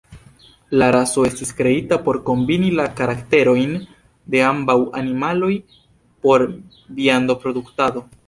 [0.81, 3.75] La raso estis kreita por kombini la karakterojn
[4.35, 5.53] de ambaŭ animaloj
[6.27, 6.47] por
[7.01, 8.05] viando-produktado.